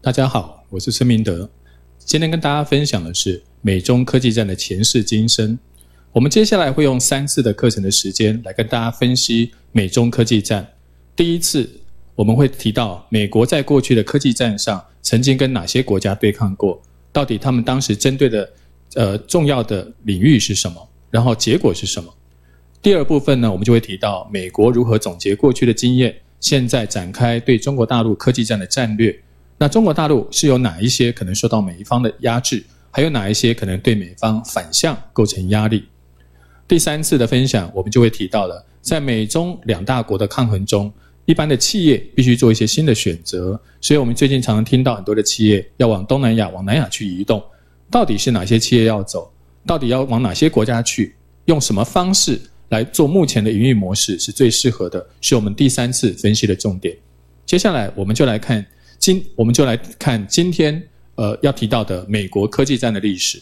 [0.00, 1.50] 大家好，我是孙明德。
[1.98, 5.58] 今天跟大家分享的是美中科技战的前世今生。
[6.12, 10.64] 我们接下来会用三次的课程的时间来跟大家分析美中科技战。
[11.16, 11.68] 第一次
[12.14, 16.80] 我们会提到美国在过去的科技战上曾经跟哪些国家对抗过，
[17.12, 18.48] 到底他们当时针对的
[18.94, 22.14] 呃重要的领域是什么，然后结果是什么。
[22.80, 29.20] 第二部分呢，我们就会提到美国如何总结过去的经验，现在展开对中国大陆科技战的战略。
[29.60, 35.84] 那中国大陆是有哪一些可能受到美方的压制，还有哪一些可能对美方反向构成压力？
[36.68, 40.92] 第三次的分享，我们就会提到了，在美中两大国的抗衡中，
[41.24, 43.60] 一般的企业必须做一些新的选择。
[43.80, 47.42] 所以，我们最近常常听到很多的企业要往东南亚、往南亚去移动，
[47.90, 49.28] 到底是哪些企业要走？
[49.66, 51.16] 到底要往哪些国家去？
[51.46, 55.04] 用什么方式来做目前的营运模式是最适合的？
[55.20, 56.96] 是我们第三次分析的重点。
[57.44, 58.64] 接下来，我们就来看。
[58.98, 60.82] 今我们就来看今天
[61.14, 63.40] 呃要提到的美国科技战的历史。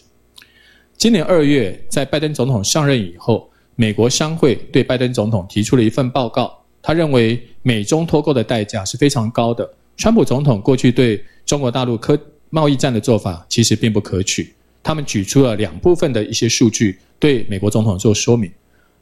[0.96, 6.56] 今年二月，在拜登总统上任以后，美国商会对拜登总统提出了一份报告。
[6.82, 9.68] 他认为美中脱钩的代价是非常高的。
[9.96, 12.18] 川普总统过去对中国大陆科
[12.50, 14.54] 贸易战的做法其实并不可取。
[14.82, 18.50] 他们举出了两部分的一些数据对美国总统做说明。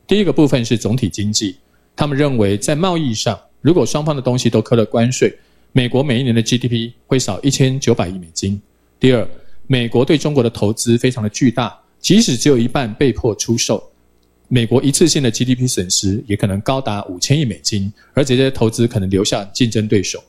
[0.06, 1.56] 第一个部分是总体经济，
[1.94, 5.36] 他们认为在贸易上，如果双方的东西都扣了关税。
[5.76, 8.62] 美国每一年的 GDP 会少一千九百亿美金。
[9.00, 9.28] 第二，
[9.66, 13.82] 美国对中国的投资非常的巨大，即使只有一半被迫出售，
[14.46, 20.22] 美国一次性的 GDP 损失也可能高达五千亿美金，而且这些投资可能留下竞争对手。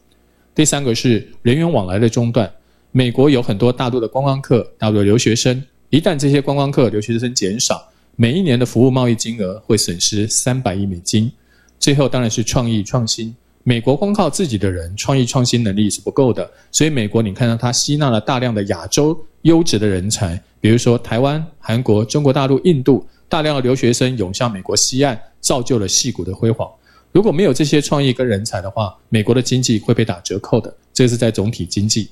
[0.55, 2.51] 第三个是人员往来的中断，
[2.91, 11.31] 美国有很多大陆的观光客、大陆的留学生，一旦这些观光客、留学生减少，每一年的服务贸易金额会损失三百亿美金。
[11.79, 13.35] 最后当然是创意创新。
[13.67, 26.69] 美国光靠自己的人创意创新能力是不够的，所以美国你看到它吸纳了大量的亚洲优质的人才，比如说台湾、韩国、中国大陆、印度，大量的留学生涌向美国西岸，造就了戏骨的辉煌。
[27.11, 30.71] 如果没有这些创意跟人才的话，美国的经济会被打折扣的。
[30.93, 32.07] 这是在总体经济。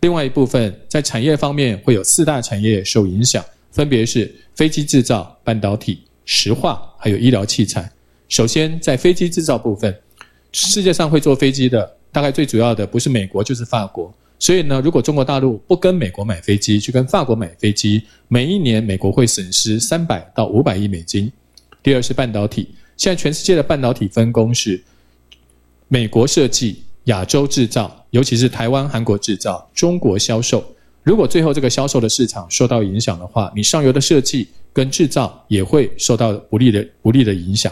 [0.00, 7.88] 另外一部分在产业方面会有四大产业受影响，分别是飞机制造、半导体、石化还有医疗器材。
[8.28, 9.96] 首先在飞机制造部分。
[10.56, 14.10] 世界上会坐飞机的，大概最主要的不是美国就是法国。
[14.38, 21.30] 所以呢，如果中国大陆不跟美国买飞机，去跟法国买飞机，每一年美国会损失三百到五百亿美金。
[21.82, 24.82] 第二是半导体，现在全世界的半导体分工是
[25.88, 30.64] 美国设计、亚洲制造，尤其是台湾、韩国制造，中国销售。
[31.02, 37.70] 如果最后这个销售的市场受到影响的话，你上游的设计跟制造也会受到不利的不利的影响。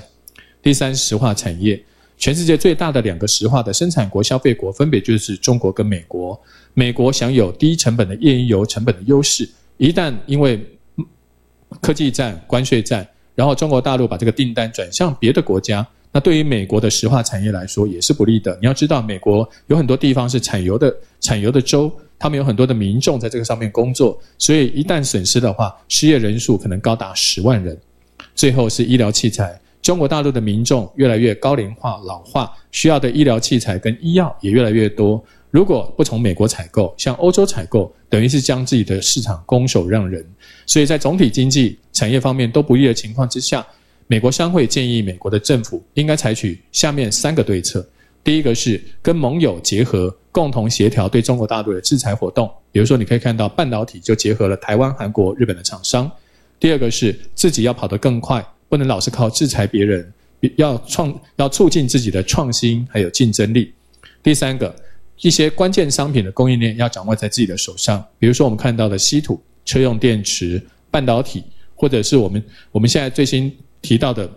[0.63, 1.83] 第三，石化产业。
[2.17, 6.41] 全世界最大的两个石化的生产国、消费国，分别就是中国跟美国。
[6.73, 10.65] 美国享有低成本的页岩油成本的优势，一旦因为
[11.81, 18.57] 科技战、关税战，然后中国大陆把这个订单转向别的国家，那对于美国的石化产业来说也是不利的。
[18.61, 27.77] 你要知道，美国有很多地方是产油的，产油的州，他们有很多的民众在这个上面工作，所以一旦损失的话，失业人数可能高达十万人。
[28.35, 29.61] 最后是医疗器材。
[29.85, 35.23] 中国大陆的民众越来越高龄化、老化，需要的医疗器材跟医药也越来越多。
[35.51, 40.27] 如果不从美国采购，向欧洲采购，等于是将自己的市场拱手让人。
[40.65, 43.65] 所以在总体经济产业方面都不利的情况之下，
[44.07, 47.87] 美国商会建议美国的政府应该采取下面三个对策：
[48.25, 52.51] 第一个是跟盟友结合，共同协调对中国大陆的制裁活动。
[52.73, 56.11] 比如说，你可以看到半导体就结合了台湾、韩国、日本的厂商。
[56.59, 58.43] 第二个是自己要跑得更快。
[58.75, 60.13] 不能老是靠制裁别人，
[60.57, 63.73] 要创要促进自己的创新还有竞争力。
[64.21, 64.75] 第三个，
[65.21, 71.45] 一些关键商品的供应链要掌握在自己的手上，比如说我们看到的稀土、车用电池、半导体，
[71.77, 74.29] 或者是我们我们现在最新提到的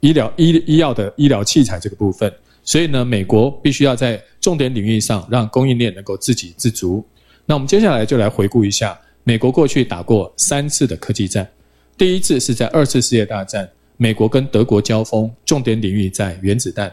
[0.00, 2.30] 医疗医医药的医疗器材这个部分。
[2.64, 7.02] 所以呢，美国必须要在重点领域上让供应链能够自给自足。
[7.46, 11.48] 那我们接下来就来回顾一下，美国过去打过三次的科技战。
[11.96, 16.92] 第一次是在二次世界大战，美国跟德国交锋，重点领域在原子弹。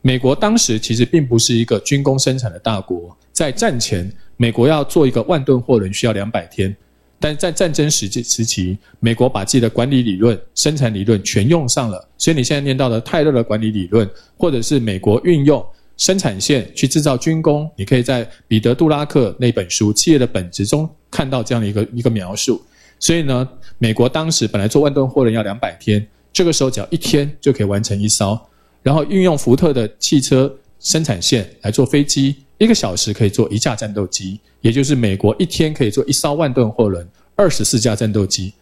[0.00, 6.74] 美国当时其实并不是一个军工生产的大国，在战前，美国要做一个万吨货轮需要两百天，
[7.20, 12.08] 但在战争时期时期，美国把自己的管理理论、生产理论全用上了。
[12.18, 15.64] 所以你现在念到的泰勒的管理理论，或者是美国运用
[15.96, 22.60] 生产线去制造军工，你可以在彼得·杜拉克那本书《企业的本质》中看到这样的一个一个描述。
[23.02, 28.38] 所以呢，美国当时本来做万吨货轮要两百天，这个时候只要一天就可以完成一艘，
[28.80, 37.04] 然后运用福特的汽车生产线来做飞机，一个小时可以做一架战斗机，也就是美国一天可以做一艘万吨货轮，
[37.34, 38.54] 二十四架战斗机。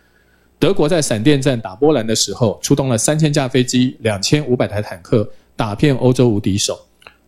[0.58, 6.78] 德国在闪电战打波兰的时候，出动了三千架飞机、两千五百台坦克，打遍欧洲无敌手。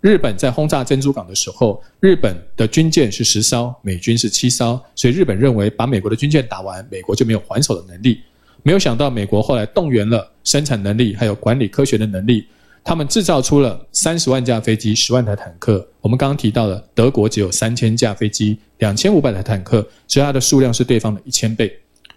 [0.02, 8.20] 日本在轰炸珍珠港的时候，日本的军舰是十艘，美军是七艘，所以日本认为把美国的军舰打完，美国就没有还手的能力。
[8.64, 12.44] 没有想到，美国后来动员了生产能力，还有管理科学的能力，
[12.82, 15.86] 他们制造出了三十万架飞机、十万台坦克。
[16.00, 21.72] 我们刚刚提到的，德国只有三千架飞机、两千五百台坦克，其它的数量是对方的一千倍。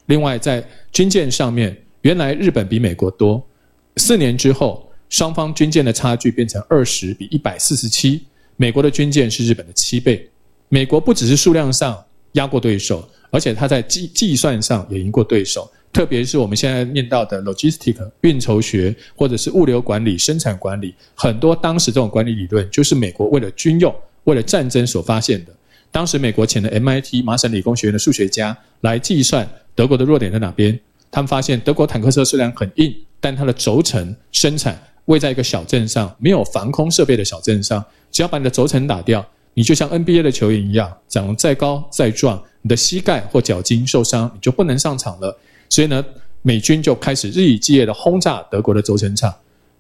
[0.08, 3.44] 另外，在军舰上面，原来日本比美国多。
[3.98, 8.24] 四年之后，双方军舰的差距变成二十比一百四十七。
[8.58, 10.30] 美国的军舰是日本的七倍。
[10.70, 12.04] 美国不只是数量上
[12.34, 15.70] 压过对手，而且它在计计算上也赢过对手。
[15.94, 25.54] 特别是我们现在念到的 logistic 运筹学，或者是物流管理、生产管理，很多当时这种管理理论就是美国为了军用、为了战争所发现的。
[25.92, 29.48] 当时美国请了 MIT 麻省理工学院的数学家来计算。
[29.74, 30.78] 德国的弱点在哪边？
[31.12, 37.84] 他们发现德国坦克车虽然很硬，但它的轴承生产位在一个小镇上，没有防空设备的小镇上。
[38.12, 45.38] 只要把你的轴承打掉，你就像 NBA 的球员一样，长得再高再壮，你的膝盖或脚筋受伤，你就不能上场了。
[45.70, 46.04] 所以呢，
[46.42, 49.34] 美军就开始日以继夜的轰炸德国的轴承厂。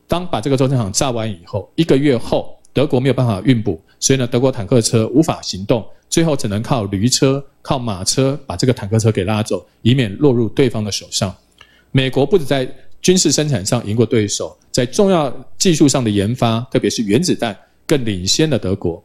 [0.07, 5.83] 当把这个轴承厂炸完以后，一个月后，德国没有办法运补，所以呢，德国坦克车无法行动。
[6.07, 11.36] 最后只能靠驴车、靠马车把这个坦克车给拉走，以免落入对方的手上。
[11.92, 12.69] 美国不止在
[13.01, 17.57] 军事生产上赢过对手，在重要技术上的研发，特别是原子弹，
[17.88, 19.01] 更领先了德国。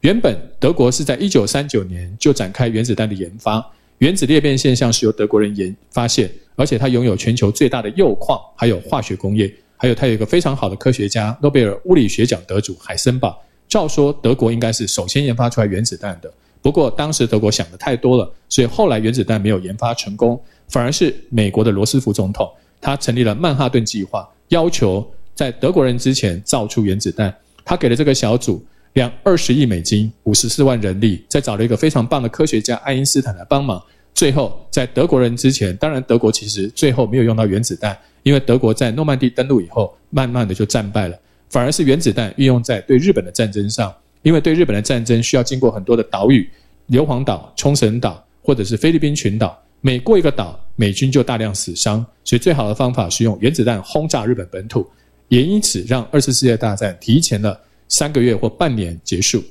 [0.00, 3.64] 原本德国是在一九三九年就展开原子弹的研发，
[3.98, 13.40] 原子裂变现象是由德国人研发现，而且它拥有全球最大的铀矿，还有化学工业，还有它有一个非常好的科学家，诺贝尔物理学奖得主海森堡。
[13.68, 16.28] 照说德国应该是首先研发出来原子弹的。
[16.60, 25.04] 不过当时德国想的太多了，所以后来原子弹没有研发成功，反而是美国的罗斯福总统，他成立了曼哈顿计划，要求
[25.34, 27.34] 在德国人之前造出原子弹。
[27.64, 28.62] 他给了这个小组
[28.92, 33.82] 两二十亿美金，五十四万人力，再找了一个非常棒的科学家爱因斯坦来帮忙。
[34.14, 41.18] 最后在德国人之前，当然德国其实最后没有用到原子弹，因为德国在诺曼底登陆以后，慢慢的就战败了，
[41.48, 43.92] 反而是原子弹运用在对日本的战争上。
[44.20, 46.48] 因为对日本的战争需要经过很多的岛屿，
[46.86, 54.88] 硫磺岛、冲绳岛或者是菲律宾群岛，每过一个岛，美军就大量死伤，所以最好的方法是用原子弹轰炸日本本土，
[55.26, 59.42] 也因此让二次世界大战提前了三个月或半年结束。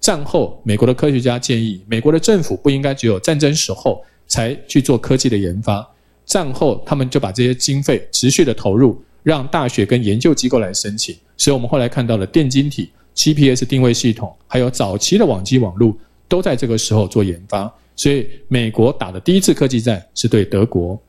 [0.00, 5.86] 战后，美国的科学家建议，美国的政府不应该只有战争时候才去做科技的研发，
[6.24, 12.90] 战后他们就把这些经费持续的投入，让大学跟研究机构来申请，所以我们后来看到了电晶体。
[13.14, 15.96] GPS 定位系统，还有早期的网际网络，
[16.28, 17.72] 都在这个时候做研发。
[17.96, 21.00] 所以，美国打的第一次科技战是对德国，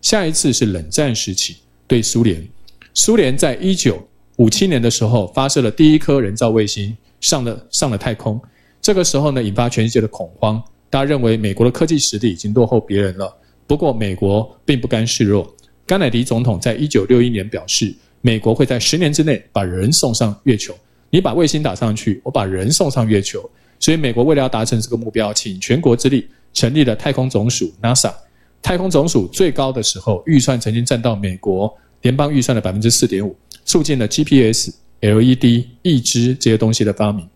[0.00, 1.56] 下一次是冷战时期
[1.86, 2.46] 对苏联。
[2.94, 4.06] 苏联在一九
[4.36, 8.40] 五七年的时候发射了第一颗人造卫星，上了上了太空。
[8.80, 10.60] 这个时候呢，引发全世界的恐慌，
[10.90, 13.32] 大家认为美国的科技实力已经落后别人了。
[13.68, 15.54] 不过，美国并不甘示弱。
[15.86, 20.74] 甘乃迪总统在一九六一年表示，美国会在十年之内把人送上月球。
[21.10, 23.48] 你把卫星打上去，我把人送上月球。
[23.82, 28.14] 所以美国为了要达成这个目标，请全国之力成立了太空总署 NASA。
[28.62, 33.34] 太空总署最高的时候，预算曾经占到美国联邦预算的百分之四点五，
[33.64, 34.70] 促进了 GPS、
[35.00, 37.28] LED、义肢这些东西的发明。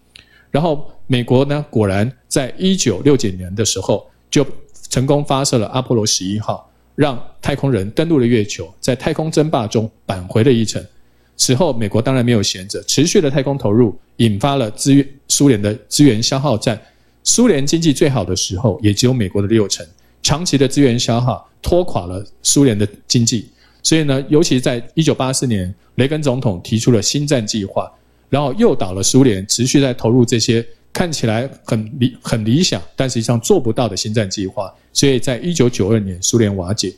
[0.52, 4.46] 然后美国呢，果然在一九六九年的时候，就
[4.88, 10.80] 成功发射了阿波罗十一号，让太空人登陆了月球，在太空争霸中扳回了一城。
[11.36, 16.80] 此后，美国当然没有闲着，持续的太空投入引发了资源苏联的资源消耗战。
[17.24, 19.84] 苏联经济最好的时候，也只有美国的六成。
[20.22, 23.48] 长期的资源消耗拖垮了苏联的经济。
[23.82, 27.90] 所以呢，尤其在一九八四年，雷根总统提出了新战计划，
[28.28, 34.72] 然后诱导了苏联持续在投入这些看起来很理很理想，但实际上做不到的新战计划。
[34.92, 36.92] 所以在一九九二年，苏联瓦解。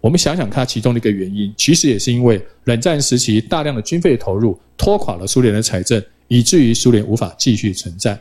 [0.00, 8.20] 我们想想看，其中的一个原因，其实也是因为冷战时期大量的军费投入拖垮了苏联的财政，以至于苏联无法继续存在。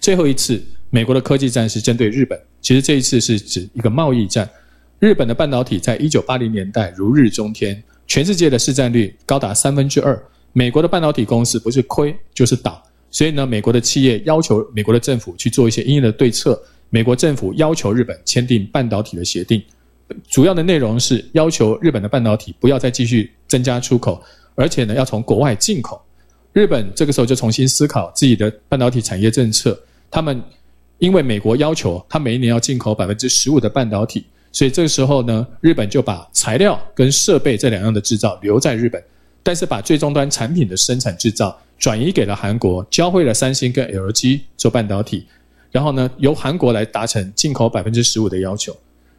[0.00, 4.48] 最后一次，美国的科技战是针对日本，其实这一次是指一个贸易战。
[4.98, 10.22] 日本的半导体在一九八零年代如日中天，全世界的市占率高达三分之二，
[10.52, 19.62] 美国的半导体公司不是亏就是倒，所以呢，美国的企业要求美国的政府去做一些应的对策，美国政府要求日本签订半导体的协定。
[20.28, 24.22] 主要的内容是要求日本的半导体不要再继续增加出口，
[24.54, 26.00] 而且呢要从国外进口。
[26.54, 29.78] 日本这个时候就重新思考自己的半导体产业政策。
[30.08, 30.40] 他们
[30.98, 39.02] 因为美国要求他每一年要进口百分之十五的半导体，所以这个时候呢，日本就把材料跟设备这两样的制造留在日本，
[39.42, 45.26] 但是把最终端产品的生产制造转移给了韩国，教会了三星跟 LG 做半导体，
[45.72, 48.76] 然后呢，由韩国来达成进口百分之十五的要求，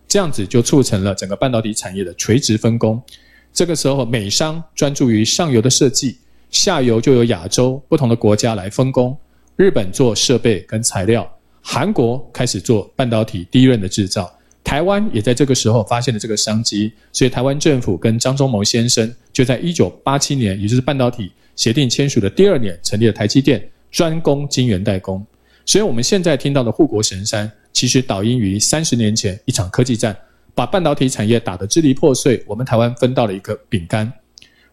[0.07, 3.03] 这样子就促成了整个半导体产业的垂直分工。
[3.51, 6.19] 这个时候，美商专注于上游的设计。
[6.55, 9.15] 下游就由亚洲不同的国家来分工，
[9.57, 11.29] 日本做设备跟材料，
[11.62, 14.33] 韩国开始做半导体第一轮的制造，
[14.63, 25.24] 台湾也在这个时候发现了这个商机，所以台湾政府跟张忠谋先生就在一九八七年，也就是半导体协定签署的第二年，成立了台积电，专攻晶圆代工。
[25.65, 30.15] 所以我们现在听到的护国神山，其实导因于三十年前一场科技战，
[30.53, 34.09] 把半导体产业打得支离破碎，我们台湾分到了一个饼干。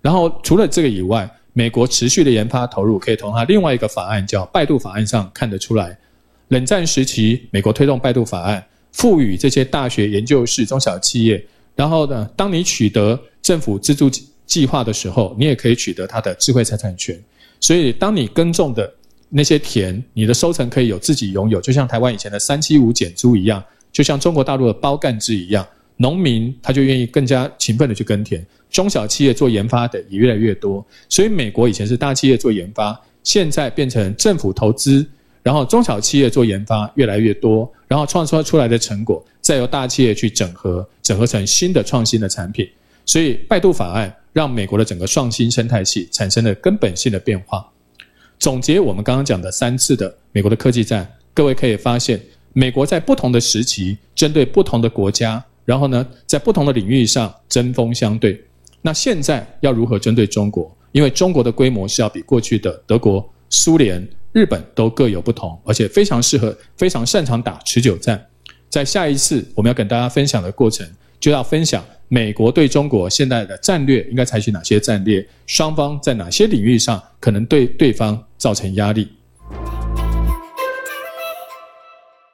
[0.00, 5.96] 然后除了这个以外，美国持续的研发投入，可以从它另外一个法案叫《拜杜法案》上看得出来。
[6.48, 11.44] 冷战时期，美国推动拜杜法案，赋予这些大学研究室、中小企业，
[11.74, 14.10] 然后呢，当你取得政府资助
[14.46, 17.18] 计划的时候，你也可以取得它的智慧财产权。
[17.60, 18.92] 所以，当你耕种的
[19.28, 25.66] 那些田，你的收成可以有自己拥有，就像台湾以前的三七五减租一样，就像中国大陆的包干制一样，
[25.96, 28.44] 农民他就愿意更加勤奋的去耕田。
[28.72, 35.06] 中小企业做研发的也越来越多，所以美国以前是大企业做研发，现在变成政府投资，
[35.42, 42.66] 然后中小企业做研发越来越多，然后创造出来的成果再由大企业去整合，整合成新的创新的产品。
[43.04, 47.68] 所以拜杜法案让美国的整个创新生态系产生了根本性的变化。
[48.38, 52.18] 总结我们刚刚讲的三次的美国的科技战，各位可以发现，
[52.54, 58.42] 美国在不同的时期针对不同的国家，然后呢，在不同的领域上针锋相对。
[58.82, 60.76] 那现在要如何针对中国？
[60.90, 68.22] 因为中国的规模是要比过去的德国、苏联、日本都各有不同，而且非常适合、非常擅长打持久战。
[68.68, 70.86] 在下一次我们要跟大家分享的过程，
[71.20, 79.08] 就要分享美国对中国现在的战略应该采取哪些战略，双方在哪些领域上可能对对方造成压力。